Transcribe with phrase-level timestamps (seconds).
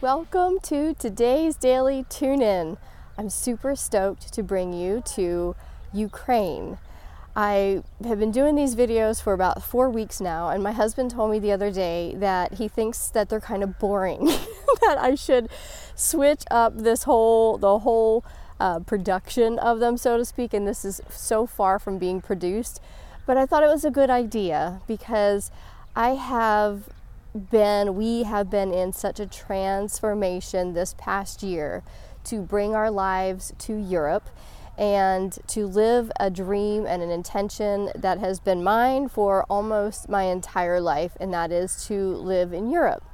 [0.00, 2.76] Welcome to today's daily tune in.
[3.18, 5.56] I'm super stoked to bring you to
[5.92, 6.78] Ukraine.
[7.34, 11.32] I have been doing these videos for about four weeks now, and my husband told
[11.32, 14.26] me the other day that he thinks that they're kind of boring,
[14.82, 15.48] that I should
[15.96, 18.24] switch up this whole, the whole
[18.60, 22.80] uh, production of them, so to speak, and this is so far from being produced.
[23.26, 25.50] But I thought it was a good idea because
[25.96, 26.88] I have
[27.34, 31.82] been, we have been in such a transformation this past year
[32.24, 34.28] to bring our lives to Europe
[34.76, 40.22] and to live a dream and an intention that has been mine for almost my
[40.24, 43.04] entire life, and that is to live in Europe.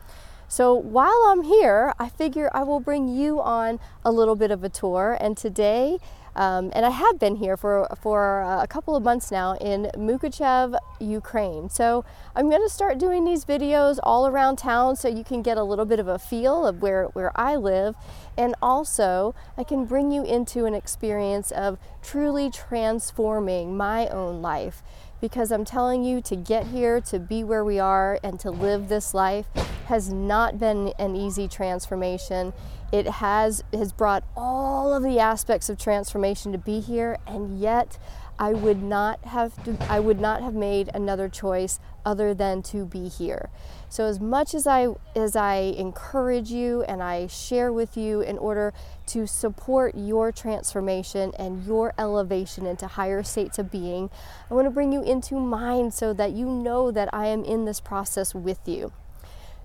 [0.46, 4.62] So while I'm here, I figure I will bring you on a little bit of
[4.62, 5.98] a tour, and today
[6.36, 10.76] um, and I have been here for, for a couple of months now in Mukachev,
[11.00, 11.68] Ukraine.
[11.70, 12.04] So
[12.34, 15.62] I'm going to start doing these videos all around town so you can get a
[15.62, 17.94] little bit of a feel of where, where I live.
[18.36, 24.82] And also, I can bring you into an experience of truly transforming my own life
[25.20, 28.88] because I'm telling you to get here, to be where we are, and to live
[28.88, 29.46] this life
[29.86, 32.52] has not been an easy transformation.
[32.94, 37.98] It has has brought all of the aspects of transformation to be here, and yet
[38.38, 42.84] I would not have to, I would not have made another choice other than to
[42.84, 43.50] be here.
[43.88, 48.38] So as much as I as I encourage you and I share with you in
[48.38, 48.72] order
[49.06, 54.08] to support your transformation and your elevation into higher states of being,
[54.48, 57.64] I want to bring you into mine so that you know that I am in
[57.64, 58.92] this process with you.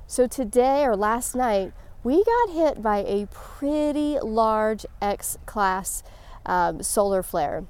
[0.08, 6.04] So today or last night, we got hit by a pretty large X class
[6.46, 7.66] um, solar flare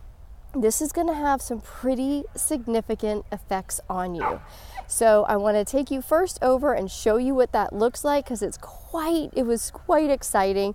[0.55, 4.41] this is going to have some pretty significant effects on you.
[4.87, 8.25] So I want to take you first over and show you what that looks like
[8.25, 10.73] because it's quite it was quite exciting.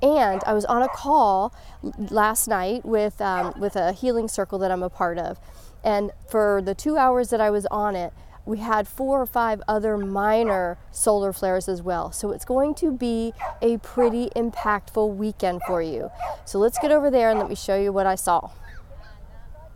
[0.00, 4.70] And I was on a call last night with um, with a healing circle that
[4.70, 5.40] I'm a part of,
[5.82, 8.12] and for the two hours that I was on it,
[8.46, 12.12] we had four or five other minor solar flares as well.
[12.12, 16.10] So it's going to be a pretty impactful weekend for you.
[16.44, 18.50] So let's get over there and let me show you what I saw.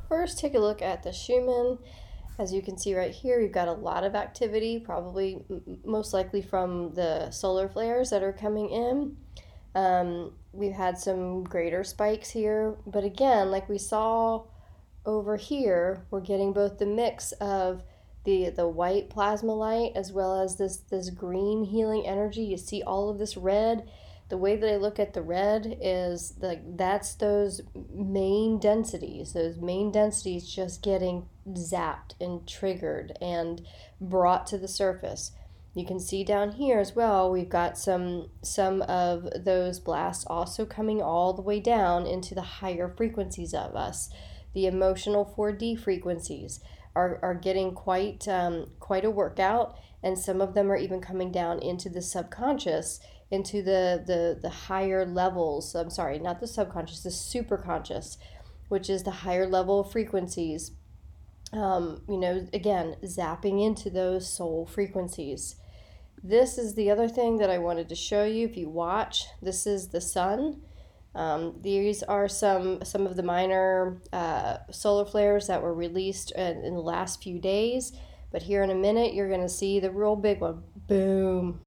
[0.09, 1.78] First, take a look at the Schumann.
[2.38, 5.44] As you can see right here, we've got a lot of activity, probably
[5.84, 9.16] most likely from the solar flares that are coming in.
[9.75, 14.44] Um, we've had some greater spikes here, but again, like we saw
[15.04, 17.82] over here, we're getting both the mix of
[18.30, 22.42] the the white plasma light as well as this this green healing energy.
[22.42, 23.88] You see all of this red
[24.30, 29.58] the way that I look at the red is like that's those main densities, those
[29.58, 33.66] main densities just getting zapped and triggered and
[34.00, 35.32] brought to the surface.
[35.74, 40.64] You can see down here as well, we've got some some of those blasts also
[40.64, 44.10] coming all the way down into the higher frequencies of us.
[44.54, 46.60] The emotional 4D frequencies
[46.95, 51.31] are, are getting quite um, quite a workout, and some of them are even coming
[51.31, 57.05] down into the subconscious into the the the higher levels i'm sorry not the subconscious
[57.05, 58.17] the superconscious
[58.71, 60.71] which is the higher level frequencies.
[61.53, 65.57] Um, you know again zapping into those soul frequencies.
[66.22, 69.27] This is the other thing that i wanted to show you if you watch.
[69.43, 70.62] This is the sun
[71.15, 76.65] um, these are some some of the minor uh, solar flares that were released in,
[76.65, 77.93] in the last few days
[78.32, 81.60] but here in a minute you're going to see the real big one boom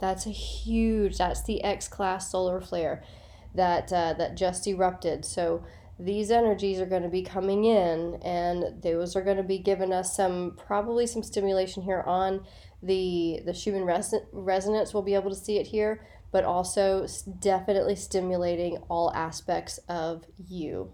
[0.00, 1.18] That's a huge.
[1.18, 3.02] That's the X class solar flare
[3.54, 5.24] that uh, that just erupted.
[5.24, 5.64] So
[5.98, 9.92] these energies are going to be coming in, and those are going to be giving
[9.92, 12.44] us some probably some stimulation here on
[12.82, 14.92] the the Schumann res- resonance.
[14.92, 17.06] We'll be able to see it here, but also
[17.38, 20.92] definitely stimulating all aspects of you.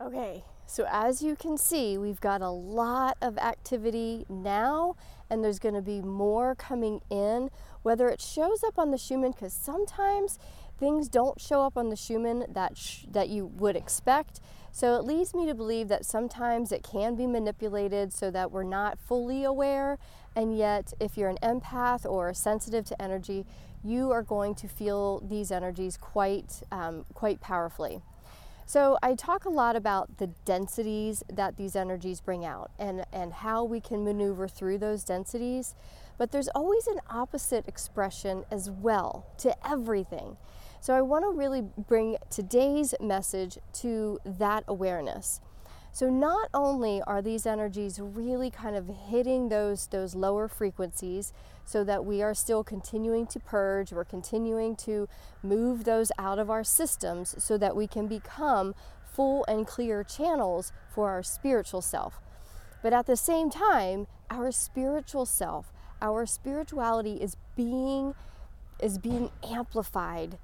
[0.00, 4.94] Okay, so as you can see, we've got a lot of activity now,
[5.28, 7.50] and there's going to be more coming in
[7.82, 10.38] whether it shows up on the Schumann, because sometimes
[10.78, 14.40] things don't show up on the Schumann that, sh- that you would expect.
[14.70, 18.62] So it leads me to believe that sometimes it can be manipulated so that we're
[18.62, 19.98] not fully aware.
[20.36, 23.44] And yet, if you're an empath or sensitive to energy,
[23.82, 28.00] you are going to feel these energies quite, um, quite powerfully.
[28.66, 33.32] So I talk a lot about the densities that these energies bring out and, and
[33.32, 35.74] how we can maneuver through those densities.
[36.18, 40.36] But there's always an opposite expression as well to everything.
[40.82, 45.40] So I want to really bring today's message to that awareness.
[45.92, 51.32] So not only are these energies really kind of hitting those those lower frequencies
[51.64, 55.08] so that we are still continuing to purge, we're continuing to
[55.42, 58.74] move those out of our systems so that we can become
[59.04, 62.20] full and clear channels for our spiritual self.
[62.82, 68.14] But at the same time, our spiritual self, our spirituality is being
[68.80, 70.38] is being amplified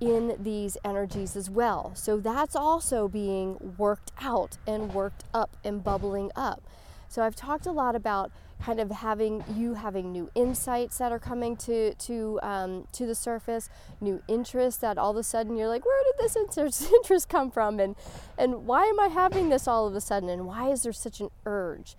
[0.00, 1.92] in these energies as well.
[1.94, 6.62] So that's also being worked out and worked up and bubbling up.
[7.08, 8.30] So I've talked a lot about
[8.60, 13.14] kind of having you having new insights that are coming to to um, to the
[13.14, 16.36] surface, new interests that all of a sudden you're like, where did this
[16.92, 17.96] interest come from, and
[18.36, 21.20] and why am I having this all of a sudden, and why is there such
[21.20, 21.96] an urge?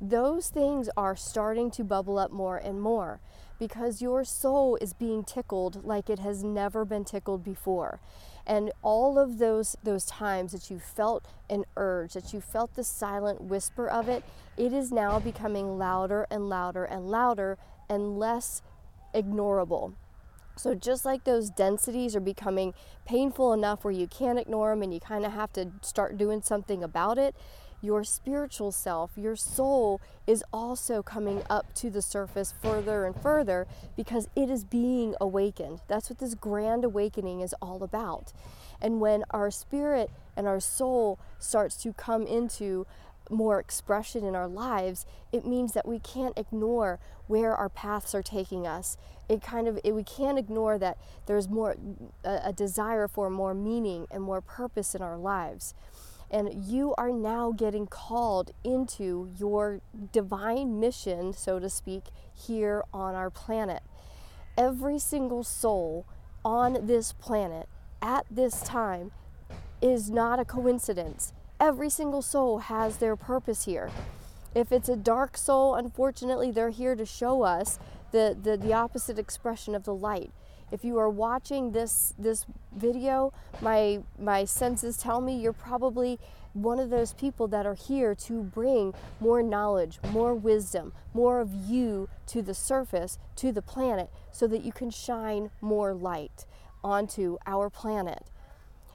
[0.00, 3.20] Those things are starting to bubble up more and more
[3.58, 8.00] because your soul is being tickled like it has never been tickled before.
[8.46, 12.84] And all of those those times that you felt an urge, that you felt the
[12.84, 14.24] silent whisper of it,
[14.56, 17.58] it is now becoming louder and louder and louder
[17.88, 18.62] and less
[19.14, 19.94] ignorable.
[20.56, 22.74] So, just like those densities are becoming
[23.06, 26.42] painful enough where you can't ignore them and you kind of have to start doing
[26.42, 27.34] something about it,
[27.82, 33.66] your spiritual self, your soul is also coming up to the surface further and further
[33.96, 35.80] because it is being awakened.
[35.88, 38.32] That's what this grand awakening is all about.
[38.80, 42.86] And when our spirit and our soul starts to come into
[43.30, 48.22] more expression in our lives, it means that we can't ignore where our paths are
[48.22, 48.96] taking us.
[49.28, 51.76] It kind of it, we can't ignore that there's more
[52.24, 55.74] a, a desire for more meaning and more purpose in our lives
[56.32, 59.80] and you are now getting called into your
[60.12, 63.82] divine mission, so to speak, here on our planet.
[64.56, 66.06] Every single soul
[66.44, 67.68] on this planet
[68.00, 69.12] at this time
[69.82, 71.34] is not a coincidence.
[71.60, 73.90] Every single soul has their purpose here.
[74.54, 77.78] If it's a dark soul, unfortunately, they're here to show us
[78.10, 80.30] the, the, the opposite expression of the light.
[80.72, 86.18] If you are watching this this video, my my senses tell me you're probably
[86.54, 91.52] one of those people that are here to bring more knowledge, more wisdom, more of
[91.52, 96.46] you to the surface, to the planet, so that you can shine more light
[96.82, 98.24] onto our planet.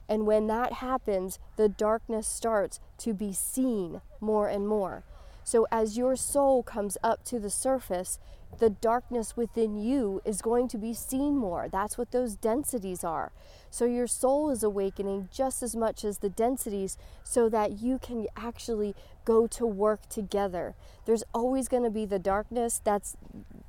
[0.08, 5.04] And when that happens, the darkness starts to be seen more and more.
[5.44, 8.18] So as your soul comes up to the surface,
[8.58, 11.68] the darkness within you is going to be seen more.
[11.70, 13.32] That's what those densities are.
[13.70, 18.26] So your soul is awakening just as much as the densities so that you can
[18.36, 20.74] actually go to work together.
[21.04, 22.80] There's always going to be the darkness.
[22.82, 23.16] That's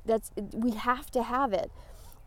[0.06, 1.70] that's we have to have it.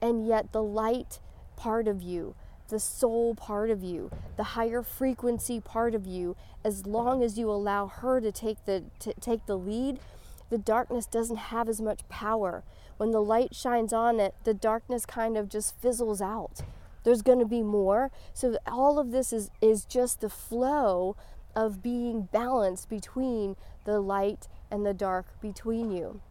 [0.02, 1.20] And yet the light
[1.56, 2.36] part of you,
[2.70, 7.50] the soul part of you, the higher frequency part of you, as long as you
[7.50, 10.00] allow her to take the to take the lead,
[10.54, 12.64] the darkness doesn't have as much power.
[12.98, 16.62] When the light shines on it, the darkness kind of just fizzles out.
[17.04, 18.12] There's going to be more.
[18.36, 21.16] So all of this is is just the flow
[21.56, 23.56] of being balanced between
[23.86, 26.22] the light and the dark between you.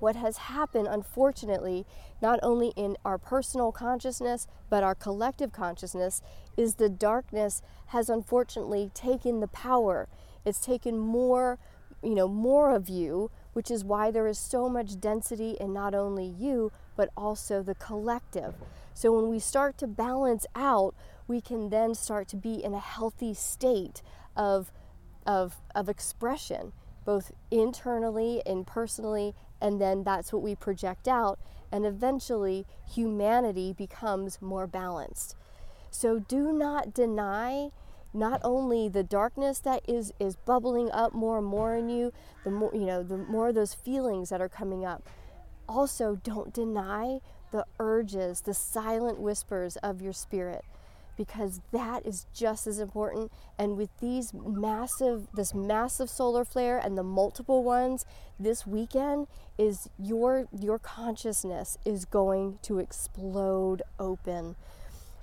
[0.00, 1.84] What has happened, unfortunately,
[2.22, 6.22] not only in our personal consciousness, but our collective consciousness,
[6.56, 10.08] is the darkness has unfortunately taken the power.
[10.46, 11.58] It's taken more
[12.04, 15.94] you know, more of you, which is why there is so much density in not
[15.94, 18.54] only you, but also the collective.
[18.92, 20.94] So when we start to balance out,
[21.26, 24.02] we can then start to be in a healthy state
[24.36, 24.70] of,
[25.26, 26.72] of, of expression,
[27.04, 31.38] both internally and personally, and then that's what we project out.
[31.72, 35.34] And eventually, humanity becomes more balanced.
[35.90, 37.70] So do not deny
[38.14, 42.12] not only the darkness that is is bubbling up more and more in you
[42.44, 45.08] the more you know the more those feelings that are coming up.
[45.68, 47.18] Also don't deny
[47.50, 50.64] the urges the silent whispers of your spirit
[51.16, 53.30] because that is just as important.
[53.58, 58.04] And with these massive this massive solar flare and the multiple ones
[58.38, 59.26] this weekend
[59.58, 64.56] is your your consciousness is going to explode open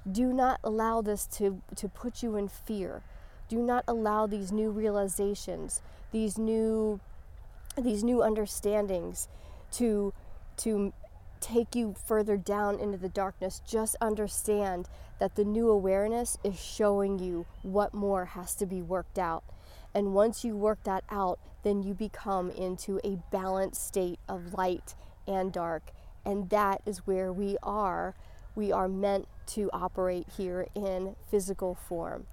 [0.09, 3.01] do not allow this to, to put you in fear.
[3.49, 5.81] Do not allow these new realizations,
[6.11, 6.99] these new
[7.77, 9.29] these new understandings
[9.71, 10.13] to
[10.57, 10.93] to
[11.39, 13.61] take you further down into the darkness.
[13.65, 14.87] Just understand
[15.19, 19.43] that the new awareness is showing you what more has to be worked out.
[19.93, 24.95] And once you work that out, then you become into a balanced state of light
[25.27, 25.91] and dark.
[26.23, 28.15] And that is where we are.
[28.55, 32.25] We are meant to operate here in physical form.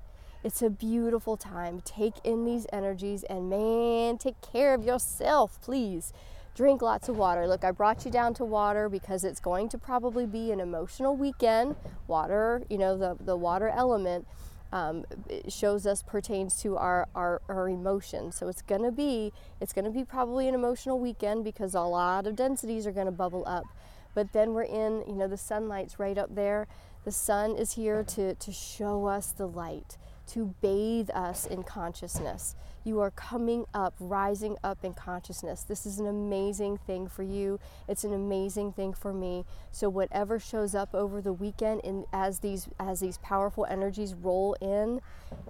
[0.44, 1.80] It's a beautiful time.
[1.84, 6.12] Take in these energies and man, take care of yourself, please.
[6.54, 7.46] Drink lots of water.
[7.46, 11.16] Look, I brought you down to water because it's going to probably be an emotional
[11.16, 11.76] weekend.
[12.06, 14.26] Water, you know, the, the water element
[14.72, 15.04] um,
[15.48, 18.36] shows us pertains to our, our, our emotions.
[18.36, 22.36] So it's gonna be it's gonna be probably an emotional weekend because a lot of
[22.36, 23.64] densities are gonna bubble up.
[24.18, 26.66] But then we're in, you know, the sunlight's right up there.
[27.04, 29.96] The sun is here to, to show us the light
[30.28, 32.54] to bathe us in consciousness.
[32.84, 35.62] You are coming up, rising up in consciousness.
[35.62, 37.58] This is an amazing thing for you.
[37.88, 39.44] It's an amazing thing for me.
[39.72, 44.54] So whatever shows up over the weekend and as these as these powerful energies roll
[44.60, 45.00] in,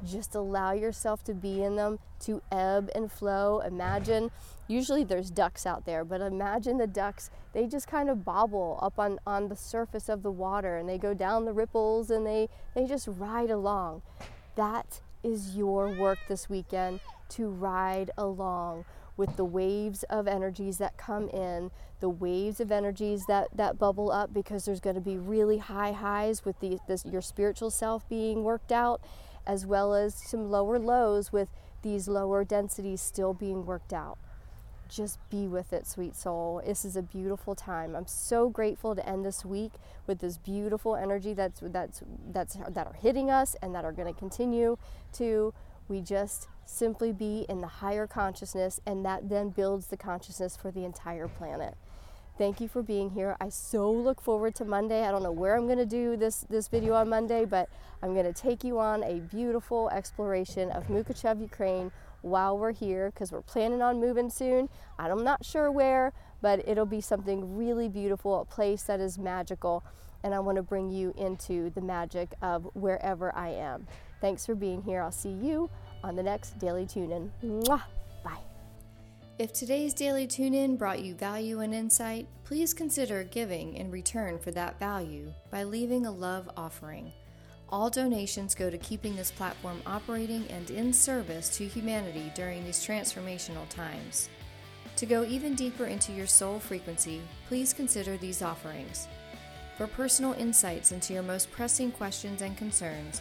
[0.04, 3.60] just allow yourself to be in them, to ebb and flow.
[3.60, 4.30] Imagine
[4.68, 8.98] usually there's ducks out there, but imagine the ducks, they just kind of bobble up
[8.98, 12.48] on, on the surface of the water and they go down the ripples and they,
[12.74, 14.02] they just ride along.
[14.58, 16.98] That is your work this weekend
[17.28, 18.86] to ride along
[19.16, 24.10] with the waves of energies that come in, the waves of energies that, that bubble
[24.10, 28.08] up because there's going to be really high highs with the, this, your spiritual self
[28.08, 29.00] being worked out,
[29.46, 31.50] as well as some lower lows with
[31.82, 34.18] these lower densities still being worked out
[34.88, 36.62] just be with it, sweet soul.
[36.64, 37.94] This is a beautiful time.
[37.94, 39.72] I'm so grateful to end this week
[40.06, 42.02] with this beautiful energy that's that's
[42.32, 44.76] that's that are hitting us and that are going to continue
[45.14, 45.52] to
[45.88, 50.70] we just simply be in the higher consciousness and that then builds the consciousness for
[50.70, 51.76] the entire planet.
[52.36, 53.36] Thank you for being here.
[53.40, 55.04] I so look forward to Monday.
[55.04, 57.68] I don't know where I'm going to do this this video on Monday, but
[58.00, 61.90] I'm going to take you on a beautiful exploration of Mukachev, Ukraine
[62.22, 64.68] while we're here because we're planning on moving soon.
[64.98, 69.84] I'm not sure where, but it'll be something really beautiful, a place that is magical,
[70.22, 73.86] and I want to bring you into the magic of wherever I am.
[74.20, 75.00] Thanks for being here.
[75.02, 75.70] I'll see you
[76.02, 77.62] on the next Daily Tune In.
[77.64, 77.82] Bye.
[79.38, 84.36] If today's Daily Tune In brought you value and insight, please consider giving in return
[84.36, 87.12] for that value by leaving a love offering.
[87.70, 92.78] All donations go to keeping this platform operating and in service to humanity during these
[92.78, 94.30] transformational times.
[94.96, 99.06] To go even deeper into your soul frequency, please consider these offerings.
[99.76, 103.20] For personal insights into your most pressing questions and concerns,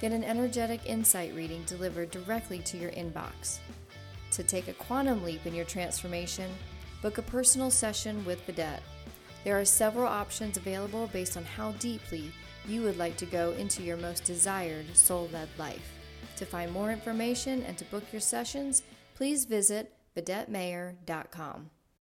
[0.00, 3.58] get an energetic insight reading delivered directly to your inbox.
[4.30, 6.50] To take a quantum leap in your transformation,
[7.02, 8.80] book a personal session with Vidette.
[9.42, 12.32] There are several options available based on how deeply
[12.68, 15.92] you would like to go into your most desired soul led life.
[16.36, 18.82] To find more information and to book your sessions,
[19.14, 21.70] please visit videttemeyer.com.